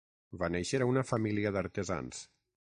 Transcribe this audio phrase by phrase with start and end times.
[0.43, 2.27] Va néixer a una família d'artesans.